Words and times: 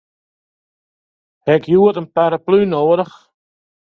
Ha 1.43 1.51
ik 1.57 1.65
hjoed 1.69 1.99
in 2.01 2.13
paraplu 2.15 2.57
nedich? 2.67 3.15